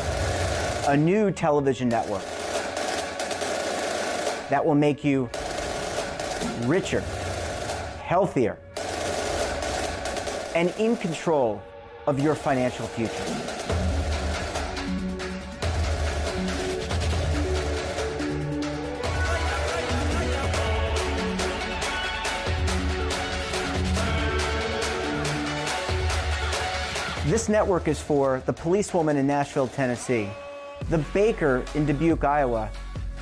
a 0.86 0.96
new 0.96 1.32
television 1.32 1.88
network 1.88 2.22
that 4.54 4.64
will 4.64 4.76
make 4.76 5.02
you 5.02 5.28
richer, 6.60 7.00
healthier, 8.04 8.56
and 10.54 10.72
in 10.78 10.96
control 10.96 11.60
of 12.06 12.20
your 12.20 12.36
financial 12.36 12.86
future. 12.86 13.10
This 27.26 27.48
network 27.48 27.88
is 27.88 28.00
for 28.00 28.40
the 28.46 28.52
policewoman 28.52 29.16
in 29.16 29.26
Nashville, 29.26 29.66
Tennessee, 29.66 30.28
the 30.90 30.98
baker 31.12 31.64
in 31.74 31.86
Dubuque, 31.86 32.22
Iowa, 32.22 32.70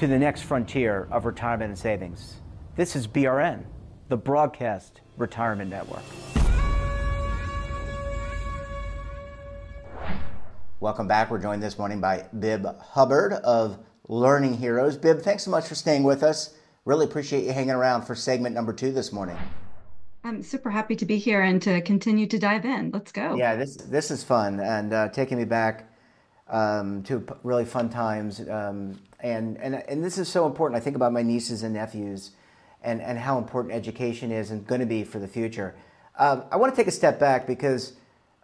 to 0.00 0.06
the 0.06 0.18
next 0.18 0.44
frontier 0.44 1.06
of 1.10 1.26
retirement 1.26 1.68
and 1.68 1.78
savings. 1.78 2.36
This 2.74 2.96
is 2.96 3.06
BRN, 3.06 3.64
the 4.08 4.16
Broadcast 4.16 5.02
Retirement 5.18 5.68
Network. 5.68 6.02
Welcome 10.80 11.06
back. 11.06 11.30
We're 11.30 11.38
joined 11.38 11.62
this 11.62 11.78
morning 11.78 12.00
by 12.00 12.24
Bibb 12.38 12.64
Hubbard 12.80 13.34
of 13.44 13.78
Learning 14.08 14.54
Heroes. 14.54 14.96
Bibb, 14.96 15.20
thanks 15.20 15.42
so 15.42 15.50
much 15.50 15.66
for 15.66 15.74
staying 15.74 16.04
with 16.04 16.22
us. 16.22 16.54
Really 16.86 17.04
appreciate 17.04 17.44
you 17.44 17.52
hanging 17.52 17.72
around 17.72 18.06
for 18.06 18.14
segment 18.14 18.54
number 18.54 18.72
two 18.72 18.92
this 18.92 19.12
morning. 19.12 19.36
I'm 20.24 20.42
super 20.42 20.70
happy 20.70 20.96
to 20.96 21.04
be 21.04 21.18
here 21.18 21.42
and 21.42 21.60
to 21.60 21.82
continue 21.82 22.26
to 22.28 22.38
dive 22.38 22.64
in. 22.64 22.90
Let's 22.90 23.12
go. 23.12 23.36
Yeah, 23.36 23.54
this 23.54 23.76
this 23.76 24.10
is 24.10 24.24
fun 24.24 24.60
and 24.60 24.94
uh, 24.94 25.08
taking 25.10 25.36
me 25.36 25.44
back 25.44 25.89
um, 26.50 27.02
to 27.04 27.24
really 27.42 27.64
fun 27.64 27.88
times. 27.88 28.46
Um, 28.48 29.00
and, 29.20 29.56
and, 29.58 29.76
and 29.76 30.04
this 30.04 30.18
is 30.18 30.28
so 30.28 30.46
important. 30.46 30.76
I 30.76 30.84
think 30.84 30.96
about 30.96 31.12
my 31.12 31.22
nieces 31.22 31.62
and 31.62 31.74
nephews 31.74 32.32
and, 32.82 33.00
and 33.00 33.18
how 33.18 33.38
important 33.38 33.74
education 33.74 34.30
is 34.30 34.50
and 34.50 34.66
going 34.66 34.80
to 34.80 34.86
be 34.86 35.04
for 35.04 35.18
the 35.18 35.28
future. 35.28 35.74
Um, 36.18 36.44
I 36.50 36.56
want 36.56 36.72
to 36.74 36.76
take 36.76 36.88
a 36.88 36.92
step 36.92 37.18
back 37.18 37.46
because 37.46 37.94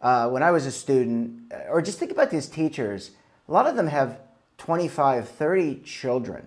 uh, 0.00 0.28
when 0.28 0.42
I 0.42 0.50
was 0.50 0.66
a 0.66 0.72
student, 0.72 1.52
uh, 1.52 1.70
or 1.70 1.82
just 1.82 1.98
think 1.98 2.10
about 2.10 2.30
these 2.30 2.48
teachers, 2.48 3.10
a 3.48 3.52
lot 3.52 3.66
of 3.66 3.76
them 3.76 3.86
have 3.86 4.20
25, 4.58 5.28
30 5.28 5.80
children 5.84 6.46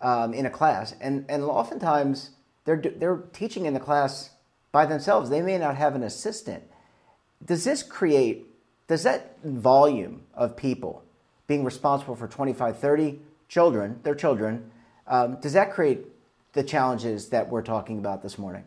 um, 0.00 0.32
in 0.32 0.46
a 0.46 0.50
class, 0.50 0.94
and, 1.00 1.24
and 1.28 1.42
oftentimes 1.42 2.30
they're, 2.64 2.76
they're 2.76 3.22
teaching 3.32 3.66
in 3.66 3.74
the 3.74 3.80
class 3.80 4.30
by 4.72 4.86
themselves. 4.86 5.30
They 5.30 5.42
may 5.42 5.58
not 5.58 5.76
have 5.76 5.94
an 5.94 6.02
assistant. 6.02 6.62
Does 7.44 7.64
this 7.64 7.82
create, 7.82 8.46
does 8.88 9.04
that 9.04 9.38
volume 9.44 10.22
of 10.34 10.56
people 10.56 11.04
being 11.46 11.64
responsible 11.64 12.16
for 12.16 12.28
25, 12.28 12.78
30 12.78 13.20
children, 13.48 14.00
their 14.02 14.14
children, 14.14 14.70
um, 15.06 15.40
does 15.40 15.54
that 15.54 15.72
create 15.72 16.06
the 16.52 16.62
challenges 16.64 17.28
that 17.30 17.48
we're 17.48 17.62
talking 17.62 17.98
about 17.98 18.22
this 18.22 18.38
morning? 18.38 18.64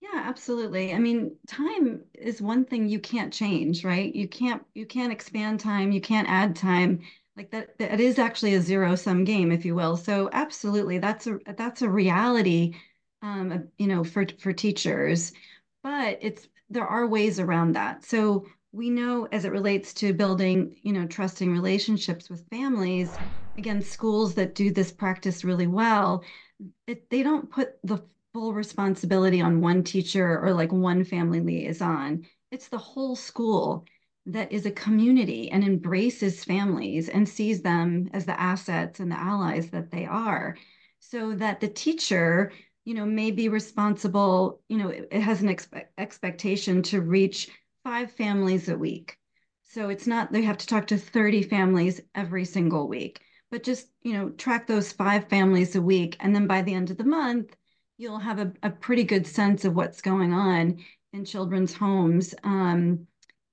Yeah, 0.00 0.22
absolutely. 0.24 0.94
I 0.94 0.98
mean, 0.98 1.36
time 1.46 2.04
is 2.14 2.40
one 2.40 2.64
thing 2.64 2.88
you 2.88 3.00
can't 3.00 3.32
change, 3.32 3.84
right? 3.84 4.14
You 4.14 4.26
can't 4.28 4.64
you 4.74 4.86
can't 4.86 5.12
expand 5.12 5.60
time, 5.60 5.92
you 5.92 6.00
can't 6.00 6.28
add 6.28 6.56
time. 6.56 7.00
Like 7.36 7.50
that 7.50 7.78
that 7.78 8.00
is 8.00 8.18
actually 8.18 8.54
a 8.54 8.60
zero 8.62 8.94
sum 8.96 9.24
game, 9.24 9.52
if 9.52 9.64
you 9.64 9.74
will. 9.74 9.96
So 9.96 10.28
absolutely, 10.32 10.98
that's 10.98 11.26
a 11.26 11.38
that's 11.56 11.82
a 11.82 11.88
reality 11.90 12.74
um, 13.22 13.68
you 13.78 13.86
know, 13.86 14.02
for 14.04 14.26
for 14.38 14.52
teachers. 14.52 15.32
But 15.82 16.18
it's 16.22 16.48
there 16.70 16.86
are 16.86 17.06
ways 17.06 17.38
around 17.38 17.72
that. 17.72 18.04
So 18.04 18.46
we 18.72 18.90
know 18.90 19.26
as 19.32 19.44
it 19.44 19.52
relates 19.52 19.92
to 19.94 20.12
building, 20.14 20.76
you 20.82 20.92
know, 20.92 21.06
trusting 21.06 21.52
relationships 21.52 22.30
with 22.30 22.48
families, 22.48 23.18
again, 23.58 23.82
schools 23.82 24.34
that 24.34 24.54
do 24.54 24.70
this 24.70 24.92
practice 24.92 25.44
really 25.44 25.66
well, 25.66 26.24
it, 26.86 27.10
they 27.10 27.22
don't 27.22 27.50
put 27.50 27.74
the 27.82 28.02
full 28.32 28.52
responsibility 28.52 29.40
on 29.40 29.60
one 29.60 29.82
teacher 29.82 30.40
or 30.40 30.52
like 30.52 30.72
one 30.72 31.04
family 31.04 31.40
liaison. 31.40 32.24
It's 32.50 32.68
the 32.68 32.78
whole 32.78 33.16
school 33.16 33.86
that 34.26 34.52
is 34.52 34.66
a 34.66 34.70
community 34.70 35.50
and 35.50 35.64
embraces 35.64 36.44
families 36.44 37.08
and 37.08 37.28
sees 37.28 37.62
them 37.62 38.08
as 38.12 38.26
the 38.26 38.38
assets 38.38 39.00
and 39.00 39.10
the 39.10 39.18
allies 39.18 39.70
that 39.70 39.90
they 39.90 40.04
are 40.04 40.56
so 41.00 41.34
that 41.34 41.60
the 41.60 41.68
teacher 41.68 42.52
you 42.84 42.94
know 42.94 43.06
may 43.06 43.30
be 43.30 43.48
responsible 43.48 44.60
you 44.68 44.76
know 44.76 44.88
it, 44.88 45.08
it 45.10 45.20
has 45.20 45.42
an 45.42 45.48
expe- 45.48 45.86
expectation 45.98 46.82
to 46.82 47.00
reach 47.00 47.50
five 47.84 48.10
families 48.12 48.68
a 48.68 48.76
week. 48.76 49.18
So 49.64 49.88
it's 49.88 50.06
not 50.06 50.32
they 50.32 50.42
have 50.42 50.58
to 50.58 50.66
talk 50.66 50.86
to 50.88 50.98
30 50.98 51.42
families 51.42 52.00
every 52.14 52.44
single 52.44 52.88
week, 52.88 53.20
but 53.50 53.62
just, 53.62 53.88
you 54.02 54.12
know, 54.12 54.30
track 54.30 54.66
those 54.66 54.92
five 54.92 55.28
families 55.28 55.76
a 55.76 55.82
week. 55.82 56.16
And 56.20 56.34
then 56.34 56.46
by 56.46 56.62
the 56.62 56.74
end 56.74 56.90
of 56.90 56.98
the 56.98 57.04
month, 57.04 57.54
you'll 57.98 58.18
have 58.18 58.38
a, 58.38 58.52
a 58.62 58.70
pretty 58.70 59.04
good 59.04 59.26
sense 59.26 59.64
of 59.64 59.74
what's 59.74 60.00
going 60.00 60.32
on 60.32 60.82
in 61.12 61.24
children's 61.24 61.74
homes. 61.74 62.34
Um, 62.42 63.06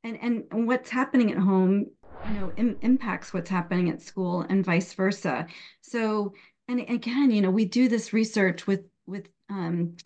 and, 0.04 0.18
and 0.52 0.68
what's 0.68 0.90
happening 0.90 1.32
at 1.32 1.38
home, 1.38 1.88
you 2.24 2.34
know, 2.34 2.52
Im- 2.54 2.80
impacts 2.82 3.34
what's 3.34 3.50
happening 3.50 3.90
at 3.90 4.02
school 4.02 4.42
and 4.42 4.66
vice 4.66 4.94
versa. 4.94 5.48
So, 5.82 6.34
and 6.68 6.80
again, 6.80 7.32
you 7.32 7.42
know, 7.42 7.52
we 7.52 7.66
do 7.66 7.88
this 7.90 8.14
research 8.14 8.66
with, 8.66 8.86
with, 9.06 9.28
um, 9.50 9.98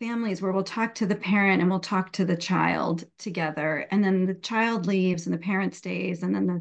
families 0.00 0.42
where 0.42 0.52
we'll 0.52 0.64
talk 0.64 0.94
to 0.96 1.06
the 1.06 1.14
parent 1.14 1.60
and 1.60 1.70
we'll 1.70 1.80
talk 1.80 2.12
to 2.12 2.24
the 2.24 2.36
child 2.36 3.04
together. 3.18 3.86
And 3.90 4.02
then 4.02 4.26
the 4.26 4.34
child 4.34 4.86
leaves 4.86 5.26
and 5.26 5.34
the 5.34 5.38
parent 5.38 5.74
stays 5.74 6.22
and 6.22 6.34
then 6.34 6.46
the 6.46 6.60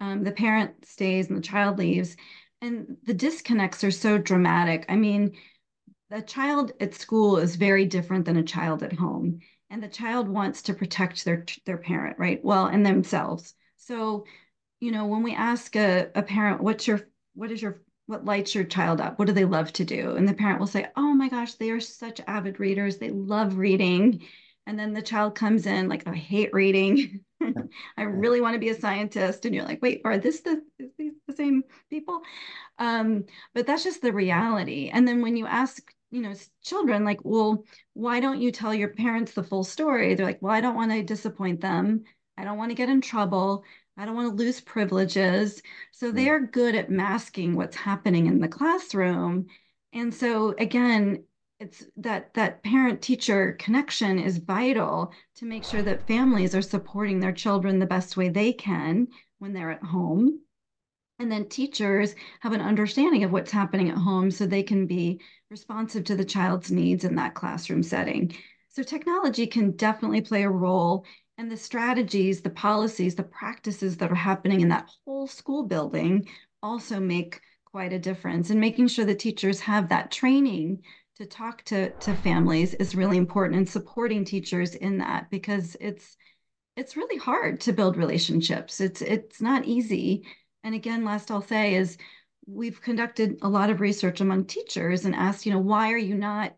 um, 0.00 0.22
the 0.22 0.32
parent 0.32 0.86
stays 0.86 1.28
and 1.28 1.36
the 1.36 1.42
child 1.42 1.78
leaves. 1.78 2.16
And 2.60 2.96
the 3.04 3.14
disconnects 3.14 3.82
are 3.84 3.90
so 3.90 4.18
dramatic. 4.18 4.84
I 4.88 4.96
mean 4.96 5.36
the 6.10 6.22
child 6.22 6.72
at 6.80 6.94
school 6.94 7.36
is 7.36 7.56
very 7.56 7.84
different 7.84 8.24
than 8.24 8.36
a 8.36 8.42
child 8.42 8.82
at 8.82 8.92
home. 8.92 9.40
And 9.70 9.82
the 9.82 9.88
child 9.88 10.28
wants 10.28 10.62
to 10.62 10.74
protect 10.74 11.24
their 11.24 11.44
their 11.66 11.78
parent 11.78 12.18
right? 12.18 12.42
Well 12.44 12.66
and 12.66 12.86
themselves. 12.86 13.54
So 13.76 14.24
you 14.80 14.92
know 14.92 15.06
when 15.06 15.22
we 15.22 15.34
ask 15.34 15.74
a, 15.76 16.10
a 16.14 16.22
parent 16.22 16.62
what's 16.62 16.86
your 16.86 17.00
what 17.34 17.50
is 17.50 17.60
your 17.60 17.82
what 18.08 18.24
lights 18.24 18.54
your 18.54 18.64
child 18.64 19.02
up? 19.02 19.18
What 19.18 19.26
do 19.26 19.34
they 19.34 19.44
love 19.44 19.70
to 19.74 19.84
do? 19.84 20.16
And 20.16 20.26
the 20.26 20.32
parent 20.32 20.60
will 20.60 20.66
say, 20.66 20.86
Oh 20.96 21.12
my 21.14 21.28
gosh, 21.28 21.54
they 21.54 21.70
are 21.70 21.78
such 21.80 22.22
avid 22.26 22.58
readers. 22.58 22.96
They 22.96 23.10
love 23.10 23.58
reading. 23.58 24.22
And 24.66 24.78
then 24.78 24.94
the 24.94 25.02
child 25.02 25.34
comes 25.34 25.66
in 25.66 25.88
like, 25.90 26.06
I 26.08 26.14
hate 26.14 26.54
reading. 26.54 27.20
I 27.98 28.02
really 28.02 28.40
want 28.40 28.54
to 28.54 28.58
be 28.58 28.70
a 28.70 28.74
scientist. 28.74 29.44
And 29.44 29.54
you're 29.54 29.64
like, 29.64 29.82
wait, 29.82 30.00
are 30.06 30.16
this 30.16 30.40
the, 30.40 30.62
these 30.98 31.12
the 31.26 31.34
same 31.34 31.64
people? 31.90 32.22
Um, 32.78 33.24
but 33.54 33.66
that's 33.66 33.84
just 33.84 34.02
the 34.02 34.12
reality. 34.12 34.90
And 34.92 35.06
then 35.06 35.22
when 35.22 35.36
you 35.36 35.46
ask, 35.46 35.92
you 36.10 36.22
know, 36.22 36.34
children 36.62 37.04
like, 37.04 37.20
well, 37.24 37.64
why 37.94 38.20
don't 38.20 38.40
you 38.40 38.52
tell 38.52 38.74
your 38.74 38.88
parents 38.88 39.32
the 39.32 39.42
full 39.42 39.64
story? 39.64 40.14
They're 40.14 40.26
like, 40.26 40.42
well, 40.42 40.52
I 40.52 40.62
don't 40.62 40.76
want 40.76 40.92
to 40.92 41.02
disappoint 41.02 41.60
them. 41.60 42.04
I 42.38 42.44
don't 42.44 42.58
want 42.58 42.70
to 42.70 42.76
get 42.76 42.88
in 42.88 43.00
trouble. 43.00 43.64
I 43.98 44.04
don't 44.04 44.14
want 44.14 44.30
to 44.30 44.44
lose 44.44 44.60
privileges. 44.60 45.60
So 45.90 46.12
they 46.12 46.26
mm. 46.26 46.30
are 46.30 46.40
good 46.40 46.76
at 46.76 46.88
masking 46.88 47.56
what's 47.56 47.76
happening 47.76 48.26
in 48.26 48.38
the 48.38 48.48
classroom. 48.48 49.46
And 49.92 50.14
so 50.14 50.54
again, 50.58 51.24
it's 51.58 51.84
that 51.96 52.32
that 52.34 52.62
parent 52.62 53.02
teacher 53.02 53.56
connection 53.58 54.20
is 54.20 54.38
vital 54.38 55.12
to 55.36 55.44
make 55.44 55.64
sure 55.64 55.82
that 55.82 56.06
families 56.06 56.54
are 56.54 56.62
supporting 56.62 57.18
their 57.18 57.32
children 57.32 57.80
the 57.80 57.86
best 57.86 58.16
way 58.16 58.28
they 58.28 58.52
can 58.52 59.08
when 59.40 59.52
they're 59.52 59.72
at 59.72 59.82
home. 59.82 60.40
And 61.18 61.32
then 61.32 61.48
teachers 61.48 62.14
have 62.40 62.52
an 62.52 62.60
understanding 62.60 63.24
of 63.24 63.32
what's 63.32 63.50
happening 63.50 63.90
at 63.90 63.98
home 63.98 64.30
so 64.30 64.46
they 64.46 64.62
can 64.62 64.86
be 64.86 65.20
responsive 65.50 66.04
to 66.04 66.14
the 66.14 66.24
child's 66.24 66.70
needs 66.70 67.04
in 67.04 67.16
that 67.16 67.34
classroom 67.34 67.82
setting. 67.82 68.32
So 68.68 68.84
technology 68.84 69.48
can 69.48 69.72
definitely 69.72 70.20
play 70.20 70.44
a 70.44 70.50
role 70.50 71.04
and 71.38 71.50
the 71.50 71.56
strategies, 71.56 72.40
the 72.40 72.50
policies, 72.50 73.14
the 73.14 73.22
practices 73.22 73.96
that 73.98 74.10
are 74.10 74.16
happening 74.16 74.60
in 74.60 74.68
that 74.68 74.90
whole 75.04 75.28
school 75.28 75.62
building 75.62 76.28
also 76.62 76.98
make 76.98 77.40
quite 77.64 77.92
a 77.92 77.98
difference. 77.98 78.50
And 78.50 78.60
making 78.60 78.88
sure 78.88 79.04
the 79.04 79.14
teachers 79.14 79.60
have 79.60 79.88
that 79.88 80.10
training 80.10 80.82
to 81.16 81.26
talk 81.26 81.62
to, 81.64 81.90
to 81.90 82.14
families 82.14 82.74
is 82.74 82.96
really 82.96 83.16
important 83.16 83.56
and 83.56 83.68
supporting 83.68 84.24
teachers 84.24 84.74
in 84.74 84.98
that 84.98 85.30
because 85.30 85.76
it's 85.80 86.16
it's 86.76 86.96
really 86.96 87.18
hard 87.18 87.60
to 87.62 87.72
build 87.72 87.96
relationships. 87.96 88.80
It's 88.80 89.02
it's 89.02 89.40
not 89.40 89.64
easy. 89.64 90.24
And 90.62 90.74
again, 90.74 91.04
last 91.04 91.30
I'll 91.30 91.42
say 91.42 91.74
is 91.74 91.98
we've 92.46 92.80
conducted 92.80 93.38
a 93.42 93.48
lot 93.48 93.70
of 93.70 93.80
research 93.80 94.20
among 94.20 94.44
teachers 94.46 95.04
and 95.04 95.14
asked, 95.14 95.44
you 95.44 95.52
know, 95.52 95.58
why 95.58 95.92
are 95.92 95.98
you 95.98 96.14
not 96.14 96.54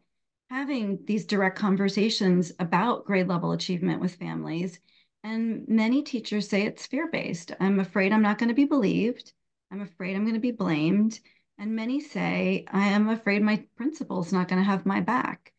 having 0.51 0.99
these 1.07 1.25
direct 1.27 1.57
conversations 1.57 2.53
about 2.59 3.05
grade 3.05 3.29
level 3.29 3.53
achievement 3.53 4.01
with 4.01 4.17
families? 4.17 4.81
And 5.23 5.69
many 5.69 6.03
teachers 6.03 6.49
say 6.49 6.63
it's 6.63 6.87
fear 6.87 7.09
based. 7.11 7.53
I'm 7.61 7.81
afraid 7.81 8.13
I'm 8.13 8.23
not 8.23 8.39
going 8.39 8.49
to 8.49 8.55
be 8.55 8.65
believed. 8.65 9.33
I'm 9.71 9.81
afraid 9.81 10.17
I'm 10.17 10.25
going 10.25 10.35
to 10.35 10.41
be 10.41 10.51
blamed. 10.51 11.21
And 11.59 11.77
many 11.77 12.01
say, 12.01 12.65
I 12.73 12.87
am 12.89 13.11
afraid 13.11 13.43
my 13.43 13.65
principal's 13.77 14.33
not 14.33 14.49
going 14.49 14.61
to 14.61 14.69
have 14.69 14.87
my 14.87 15.01
back. 15.01 15.53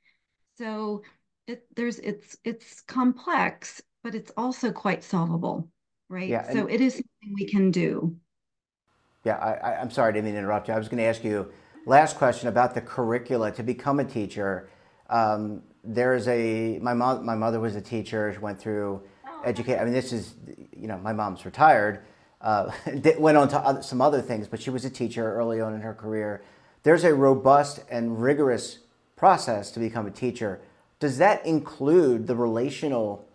So 0.58 1.04
it, 1.48 1.66
there's 1.76 2.00
it's 2.00 2.38
it's 2.44 2.82
complex, 2.82 3.82
but 4.04 4.16
it's 4.16 4.32
also 4.36 4.72
quite 4.72 5.04
solvable, 5.04 5.70
right? 6.10 6.28
Yeah, 6.28 6.52
so 6.52 6.68
it 6.68 6.82
is 6.82 6.94
something 6.94 7.36
we 7.36 7.46
can 7.46 7.72
do. 7.72 8.16
Yeah, 9.24 9.38
I, 9.38 9.82
am 9.82 9.92
sorry, 9.92 10.10
I 10.10 10.12
didn't 10.14 10.26
mean 10.26 10.34
to 10.34 10.40
interrupt 10.40 10.68
you. 10.68 10.74
I 10.74 10.80
was 10.80 10.90
going 10.90 10.98
to 10.98 11.04
ask 11.04 11.24
you 11.24 11.52
last 11.86 12.18
question 12.18 12.48
about 12.48 12.74
the 12.74 12.82
curricula 12.82 13.52
to 13.52 13.64
become 13.64 14.00
a 14.00 14.06
teacher. 14.06 14.70
Um, 15.12 15.62
there's 15.84 16.28
a 16.28 16.80
my 16.82 16.94
mom. 16.94 17.26
My 17.26 17.36
mother 17.36 17.60
was 17.60 17.76
a 17.76 17.82
teacher. 17.82 18.32
She 18.34 18.40
went 18.40 18.60
through 18.60 19.04
educate. 19.44 19.78
I 19.78 19.84
mean, 19.84 19.94
this 19.94 20.14
is 20.14 20.34
you 20.76 20.88
know 20.88 20.98
my 20.98 21.14
mom's 21.14 21.46
retired. 21.46 22.04
Uh, 22.40 22.72
went 23.20 23.38
on 23.38 23.48
to 23.50 23.60
other, 23.60 23.84
some 23.84 24.02
other 24.02 24.22
things, 24.22 24.48
but 24.48 24.62
she 24.62 24.72
was 24.72 24.86
a 24.86 24.90
teacher 24.90 25.36
early 25.36 25.62
on 25.62 25.76
in 25.76 25.82
her 25.82 25.94
career. 25.94 26.42
There's 26.84 27.04
a 27.04 27.14
robust 27.14 27.84
and 27.92 28.20
rigorous 28.20 28.80
process 29.16 29.70
to 29.72 29.80
become 29.80 30.08
a 30.08 30.12
teacher. 30.12 30.62
Does 31.00 31.20
that 31.20 31.46
include 31.46 32.26
the 32.26 32.36
relational 32.36 33.28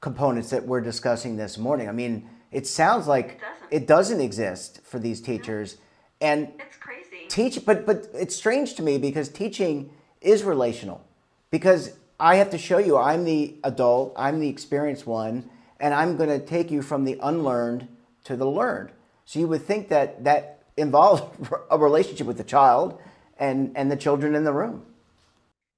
components 0.00 0.50
that 0.50 0.66
we're 0.66 0.80
discussing 0.82 1.36
this 1.36 1.56
morning? 1.56 1.88
I 1.88 1.92
mean, 1.92 2.28
it 2.52 2.66
sounds 2.66 3.06
like 3.06 3.32
it 3.32 3.40
doesn't, 3.40 3.82
it 3.82 3.86
doesn't 3.86 4.20
exist 4.20 4.80
for 4.84 4.98
these 4.98 5.20
teachers, 5.20 5.76
and 6.20 6.52
it's 6.58 6.76
crazy. 6.76 7.26
Teach, 7.28 7.64
but 7.64 7.86
but 7.86 8.08
it's 8.12 8.34
strange 8.34 8.74
to 8.74 8.82
me 8.82 8.98
because 8.98 9.28
teaching 9.28 9.90
is 10.20 10.42
relational, 10.42 11.02
because 11.50 11.96
I 12.18 12.36
have 12.36 12.50
to 12.50 12.58
show 12.58 12.78
you 12.78 12.98
I'm 12.98 13.24
the 13.24 13.56
adult, 13.64 14.12
I'm 14.16 14.40
the 14.40 14.48
experienced 14.48 15.06
one, 15.06 15.48
and 15.78 15.94
I'm 15.94 16.16
going 16.16 16.28
to 16.28 16.44
take 16.44 16.70
you 16.70 16.82
from 16.82 17.04
the 17.04 17.18
unlearned 17.22 17.88
to 18.24 18.36
the 18.36 18.48
learned. 18.48 18.92
So 19.24 19.38
you 19.38 19.48
would 19.48 19.62
think 19.62 19.88
that 19.88 20.24
that 20.24 20.62
involves 20.76 21.22
a 21.70 21.78
relationship 21.78 22.26
with 22.26 22.36
the 22.36 22.44
child 22.44 23.00
and 23.38 23.72
and 23.76 23.90
the 23.90 23.96
children 23.96 24.34
in 24.34 24.44
the 24.44 24.52
room. 24.52 24.84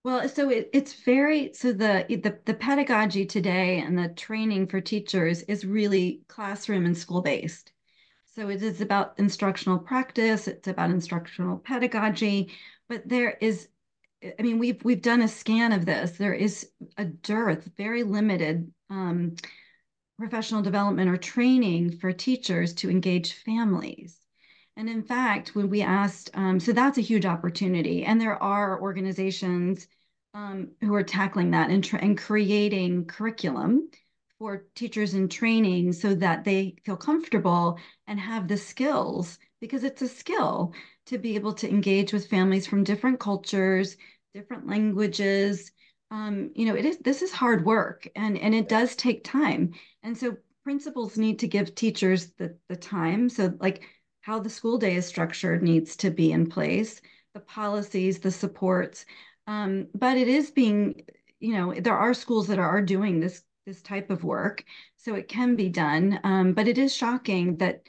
Well, 0.04 0.28
so 0.28 0.50
it, 0.50 0.68
it's 0.72 0.94
very 0.94 1.52
so 1.52 1.72
the, 1.72 2.04
the 2.08 2.36
the 2.44 2.54
pedagogy 2.54 3.24
today 3.24 3.78
and 3.78 3.96
the 3.96 4.08
training 4.08 4.66
for 4.66 4.80
teachers 4.80 5.42
is 5.42 5.64
really 5.64 6.22
classroom 6.26 6.86
and 6.86 6.98
school 6.98 7.22
based. 7.22 7.72
So 8.34 8.48
it 8.48 8.62
is 8.62 8.80
about 8.80 9.18
instructional 9.18 9.78
practice, 9.78 10.48
it's 10.48 10.66
about 10.66 10.90
instructional 10.90 11.58
pedagogy, 11.58 12.50
but 12.88 13.06
there 13.08 13.36
is 13.40 13.68
I 14.38 14.42
mean 14.42 14.58
we've 14.58 14.82
we've 14.84 15.02
done 15.02 15.22
a 15.22 15.28
scan 15.28 15.72
of 15.72 15.86
this. 15.86 16.12
There 16.12 16.34
is 16.34 16.68
a 16.96 17.04
dearth, 17.04 17.70
very 17.76 18.02
limited 18.02 18.72
um, 18.90 19.36
professional 20.18 20.62
development 20.62 21.10
or 21.10 21.16
training 21.16 21.98
for 21.98 22.12
teachers 22.12 22.74
to 22.74 22.90
engage 22.90 23.32
families. 23.34 24.18
And 24.76 24.88
in 24.88 25.02
fact, 25.02 25.54
when 25.54 25.68
we 25.68 25.82
asked, 25.82 26.30
um, 26.34 26.58
so 26.58 26.72
that's 26.72 26.98
a 26.98 27.02
huge 27.02 27.26
opportunity. 27.26 28.04
And 28.04 28.20
there 28.20 28.42
are 28.42 28.80
organizations 28.80 29.86
um, 30.34 30.70
who 30.80 30.94
are 30.94 31.02
tackling 31.02 31.50
that 31.50 31.70
and, 31.70 31.86
and 32.00 32.16
creating 32.16 33.06
curriculum 33.06 33.90
for 34.38 34.64
teachers 34.74 35.14
in 35.14 35.28
training 35.28 35.92
so 35.92 36.14
that 36.14 36.44
they 36.44 36.76
feel 36.84 36.96
comfortable 36.96 37.78
and 38.06 38.18
have 38.18 38.48
the 38.48 38.56
skills, 38.56 39.38
because 39.62 39.84
it's 39.84 40.02
a 40.02 40.08
skill 40.08 40.74
to 41.06 41.18
be 41.18 41.36
able 41.36 41.54
to 41.54 41.70
engage 41.70 42.12
with 42.12 42.28
families 42.28 42.66
from 42.66 42.82
different 42.82 43.20
cultures, 43.20 43.96
different 44.34 44.66
languages. 44.66 45.70
Um, 46.10 46.50
you 46.56 46.66
know, 46.66 46.74
it 46.74 46.84
is 46.84 46.98
this 46.98 47.22
is 47.22 47.32
hard 47.32 47.64
work 47.64 48.08
and 48.16 48.36
and 48.36 48.54
it 48.54 48.68
does 48.68 48.96
take 48.96 49.22
time. 49.22 49.72
And 50.02 50.18
so 50.18 50.36
principals 50.64 51.16
need 51.16 51.38
to 51.38 51.46
give 51.46 51.76
teachers 51.76 52.32
the 52.38 52.58
the 52.68 52.76
time. 52.76 53.28
So 53.28 53.54
like 53.60 53.84
how 54.22 54.40
the 54.40 54.50
school 54.50 54.78
day 54.78 54.96
is 54.96 55.06
structured 55.06 55.62
needs 55.62 55.94
to 55.96 56.10
be 56.10 56.32
in 56.32 56.48
place, 56.48 57.00
the 57.32 57.40
policies, 57.40 58.18
the 58.18 58.32
supports. 58.32 59.06
Um, 59.46 59.86
but 59.94 60.16
it 60.16 60.26
is 60.28 60.50
being, 60.50 61.02
you 61.38 61.54
know, 61.54 61.72
there 61.72 61.96
are 61.96 62.14
schools 62.14 62.48
that 62.48 62.58
are 62.58 62.82
doing 62.82 63.20
this 63.20 63.42
this 63.64 63.80
type 63.80 64.10
of 64.10 64.24
work, 64.24 64.64
so 64.96 65.14
it 65.14 65.28
can 65.28 65.54
be 65.54 65.68
done. 65.68 66.18
Um, 66.24 66.52
but 66.52 66.66
it 66.66 66.78
is 66.78 66.92
shocking 66.92 67.58
that 67.58 67.82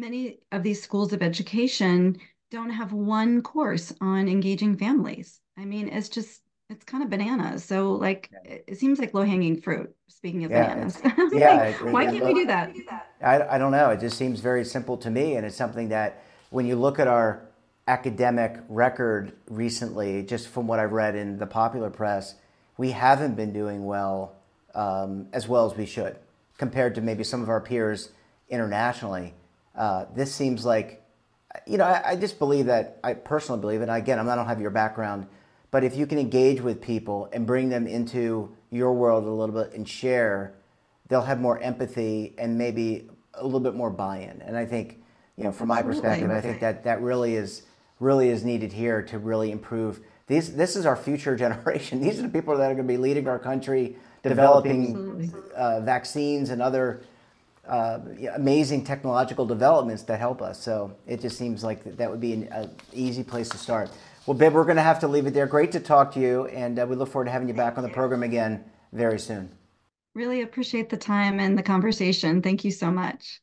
many 0.00 0.38
of 0.50 0.62
these 0.62 0.82
schools 0.82 1.12
of 1.12 1.22
education 1.22 2.18
don't 2.50 2.70
have 2.70 2.92
one 2.92 3.42
course 3.42 3.92
on 4.00 4.28
engaging 4.28 4.76
families. 4.76 5.40
I 5.56 5.64
mean, 5.64 5.88
it's 5.88 6.08
just 6.08 6.40
it's 6.70 6.84
kind 6.84 7.02
of 7.02 7.10
bananas. 7.10 7.64
So 7.64 7.92
like 7.92 8.30
yeah. 8.32 8.58
it 8.66 8.78
seems 8.78 8.98
like 8.98 9.12
low 9.12 9.24
hanging 9.24 9.60
fruit. 9.60 9.94
Speaking 10.08 10.44
of 10.44 10.50
yeah, 10.50 10.74
bananas, 10.74 10.98
yeah. 11.32 11.74
like, 11.80 11.92
why 11.92 12.06
can't 12.06 12.24
we 12.24 12.34
do 12.34 12.46
that? 12.46 12.74
I, 13.22 13.56
I 13.56 13.58
don't 13.58 13.72
know. 13.72 13.90
It 13.90 14.00
just 14.00 14.18
seems 14.18 14.40
very 14.40 14.64
simple 14.64 14.96
to 14.98 15.10
me, 15.10 15.36
and 15.36 15.46
it's 15.46 15.56
something 15.56 15.88
that 15.90 16.22
when 16.50 16.66
you 16.66 16.76
look 16.76 16.98
at 16.98 17.08
our 17.08 17.42
academic 17.88 18.58
record 18.68 19.32
recently, 19.48 20.22
just 20.22 20.48
from 20.48 20.66
what 20.66 20.78
I've 20.78 20.92
read 20.92 21.14
in 21.14 21.38
the 21.38 21.46
popular 21.46 21.90
press, 21.90 22.34
we 22.76 22.90
haven't 22.90 23.34
been 23.34 23.52
doing 23.52 23.84
well 23.84 24.34
um, 24.74 25.28
as 25.32 25.48
well 25.48 25.70
as 25.70 25.76
we 25.76 25.86
should 25.86 26.16
compared 26.58 26.94
to 26.94 27.00
maybe 27.00 27.24
some 27.24 27.42
of 27.42 27.48
our 27.48 27.60
peers 27.60 28.10
internationally. 28.50 29.32
Uh, 29.74 30.06
this 30.14 30.34
seems 30.34 30.64
like, 30.64 31.02
you 31.66 31.78
know, 31.78 31.84
I, 31.84 32.10
I, 32.10 32.16
just 32.16 32.38
believe 32.38 32.66
that, 32.66 32.98
I 33.02 33.14
personally 33.14 33.60
believe, 33.60 33.80
and 33.80 33.90
again, 33.90 34.18
I 34.18 34.34
don't 34.34 34.46
have 34.46 34.60
your 34.60 34.70
background 34.70 35.26
but 35.70 35.84
if 35.84 35.96
you 35.96 36.06
can 36.06 36.18
engage 36.18 36.60
with 36.60 36.80
people 36.80 37.28
and 37.32 37.46
bring 37.46 37.68
them 37.68 37.86
into 37.86 38.54
your 38.70 38.92
world 38.92 39.24
a 39.24 39.30
little 39.30 39.54
bit 39.54 39.72
and 39.72 39.88
share, 39.88 40.54
they'll 41.08 41.22
have 41.22 41.40
more 41.40 41.60
empathy 41.60 42.34
and 42.38 42.58
maybe 42.58 43.08
a 43.34 43.44
little 43.44 43.60
bit 43.60 43.74
more 43.74 43.90
buy-in. 43.90 44.42
And 44.42 44.56
I 44.56 44.64
think, 44.66 45.02
you 45.36 45.44
know, 45.44 45.52
from 45.52 45.68
my 45.68 45.82
perspective, 45.82 46.30
I 46.30 46.40
think 46.40 46.60
that 46.60 46.84
that 46.84 47.00
really 47.00 47.36
is 47.36 47.62
really 48.00 48.30
is 48.30 48.44
needed 48.44 48.72
here 48.72 49.02
to 49.02 49.18
really 49.18 49.52
improve. 49.52 50.00
These 50.26 50.56
this 50.56 50.74
is 50.74 50.86
our 50.86 50.96
future 50.96 51.36
generation. 51.44 52.00
These 52.00 52.18
are 52.18 52.22
the 52.22 52.28
people 52.28 52.56
that 52.56 52.70
are 52.70 52.74
going 52.74 52.88
to 52.88 52.92
be 52.92 52.96
leading 52.96 53.28
our 53.28 53.38
country, 53.38 53.96
developing 54.22 55.32
uh, 55.54 55.80
vaccines 55.80 56.50
and 56.50 56.60
other 56.60 57.02
uh, 57.70 58.00
amazing 58.34 58.84
technological 58.84 59.46
developments 59.46 60.02
that 60.02 60.18
help 60.18 60.42
us. 60.42 60.60
So 60.60 60.96
it 61.06 61.20
just 61.20 61.38
seems 61.38 61.62
like 61.62 61.84
that 61.96 62.10
would 62.10 62.20
be 62.20 62.32
an 62.32 62.70
easy 62.92 63.22
place 63.22 63.48
to 63.50 63.58
start. 63.58 63.90
Well, 64.26 64.36
Bibb, 64.36 64.52
we're 64.52 64.64
going 64.64 64.76
to 64.76 64.82
have 64.82 64.98
to 65.00 65.08
leave 65.08 65.26
it 65.26 65.34
there. 65.34 65.46
Great 65.46 65.72
to 65.72 65.80
talk 65.80 66.12
to 66.14 66.20
you, 66.20 66.46
and 66.46 66.78
uh, 66.78 66.86
we 66.86 66.96
look 66.96 67.08
forward 67.08 67.26
to 67.26 67.30
having 67.30 67.48
you 67.48 67.54
back 67.54 67.78
on 67.78 67.84
the 67.84 67.90
program 67.90 68.22
again 68.22 68.64
very 68.92 69.18
soon. 69.18 69.50
Really 70.14 70.42
appreciate 70.42 70.90
the 70.90 70.96
time 70.96 71.38
and 71.38 71.56
the 71.56 71.62
conversation. 71.62 72.42
Thank 72.42 72.64
you 72.64 72.72
so 72.72 72.90
much. 72.90 73.40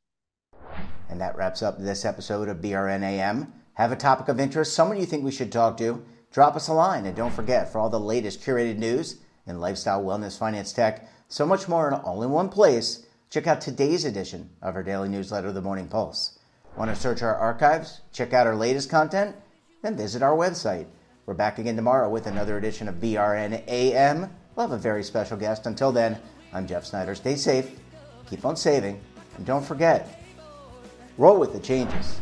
And 1.09 1.21
that 1.21 1.35
wraps 1.37 1.63
up 1.63 1.79
this 1.79 2.03
episode 2.03 2.49
of 2.49 2.57
BRNAM. 2.57 3.51
Have 3.75 3.91
a 3.91 3.95
topic 3.95 4.27
of 4.27 4.39
interest, 4.39 4.73
someone 4.73 4.99
you 4.99 5.05
think 5.05 5.23
we 5.23 5.31
should 5.31 5.51
talk 5.51 5.77
to? 5.77 6.03
Drop 6.31 6.55
us 6.55 6.67
a 6.67 6.73
line, 6.73 7.05
and 7.05 7.15
don't 7.15 7.33
forget 7.33 7.71
for 7.71 7.79
all 7.79 7.89
the 7.89 7.99
latest 7.99 8.41
curated 8.41 8.77
news 8.77 9.21
in 9.45 9.61
lifestyle, 9.61 10.03
wellness, 10.03 10.37
finance, 10.37 10.73
tech, 10.73 11.07
so 11.29 11.45
much 11.45 11.69
more 11.69 11.87
in 11.87 11.93
all 11.93 12.23
in 12.23 12.29
one 12.29 12.49
place. 12.49 13.06
Check 13.29 13.45
out 13.45 13.59
today's 13.59 14.05
edition 14.05 14.51
of 14.61 14.75
our 14.75 14.83
daily 14.83 15.09
newsletter, 15.09 15.51
The 15.51 15.61
Morning 15.61 15.89
Pulse. 15.89 16.39
Want 16.77 16.89
to 16.89 16.95
search 16.95 17.21
our 17.21 17.35
archives? 17.35 17.99
Check 18.13 18.31
out 18.31 18.47
our 18.47 18.55
latest 18.55 18.89
content? 18.89 19.35
then 19.81 19.97
visit 19.97 20.21
our 20.21 20.35
website. 20.35 20.85
We're 21.25 21.33
back 21.33 21.59
again 21.59 21.75
tomorrow 21.75 22.09
with 22.09 22.25
another 22.25 22.57
edition 22.57 22.87
of 22.87 22.95
BRN 22.95 23.67
AM. 23.67 24.33
We'll 24.55 24.67
have 24.67 24.71
a 24.71 24.81
very 24.81 25.03
special 25.03 25.35
guest. 25.35 25.65
Until 25.65 25.91
then, 25.91 26.17
I'm 26.53 26.65
Jeff 26.65 26.85
Snyder. 26.85 27.15
Stay 27.15 27.35
safe, 27.35 27.69
keep 28.29 28.45
on 28.45 28.55
saving, 28.55 29.01
and 29.35 29.45
don't 29.45 29.65
forget, 29.65 30.23
roll 31.17 31.37
with 31.37 31.51
the 31.51 31.59
changes. 31.59 32.21